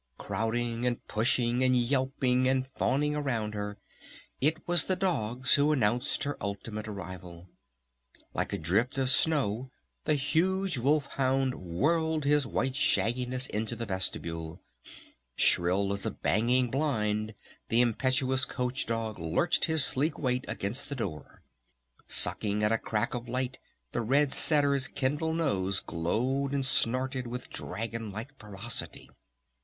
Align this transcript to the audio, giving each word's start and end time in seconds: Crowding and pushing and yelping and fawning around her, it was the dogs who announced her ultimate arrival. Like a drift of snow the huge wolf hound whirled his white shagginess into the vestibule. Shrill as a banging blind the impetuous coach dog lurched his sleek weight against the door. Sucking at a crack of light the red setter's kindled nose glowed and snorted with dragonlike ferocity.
Crowding 0.17 0.83
and 0.83 1.07
pushing 1.07 1.63
and 1.63 1.75
yelping 1.77 2.47
and 2.47 2.65
fawning 2.65 3.15
around 3.15 3.53
her, 3.53 3.77
it 4.39 4.67
was 4.67 4.85
the 4.85 4.95
dogs 4.95 5.53
who 5.53 5.71
announced 5.71 6.23
her 6.23 6.39
ultimate 6.41 6.87
arrival. 6.87 7.47
Like 8.33 8.51
a 8.51 8.57
drift 8.57 8.97
of 8.97 9.11
snow 9.11 9.69
the 10.05 10.15
huge 10.15 10.79
wolf 10.79 11.05
hound 11.05 11.53
whirled 11.53 12.23
his 12.25 12.47
white 12.47 12.73
shagginess 12.75 13.45
into 13.45 13.75
the 13.75 13.85
vestibule. 13.85 14.63
Shrill 15.35 15.93
as 15.93 16.03
a 16.03 16.09
banging 16.09 16.71
blind 16.71 17.35
the 17.69 17.81
impetuous 17.81 18.43
coach 18.45 18.87
dog 18.87 19.19
lurched 19.19 19.65
his 19.65 19.85
sleek 19.85 20.17
weight 20.17 20.45
against 20.47 20.89
the 20.89 20.95
door. 20.95 21.43
Sucking 22.07 22.63
at 22.63 22.71
a 22.71 22.79
crack 22.79 23.13
of 23.13 23.29
light 23.29 23.59
the 23.91 24.01
red 24.01 24.31
setter's 24.31 24.87
kindled 24.87 25.35
nose 25.35 25.79
glowed 25.79 26.53
and 26.55 26.65
snorted 26.65 27.27
with 27.27 27.51
dragonlike 27.51 28.35
ferocity. 28.39 29.07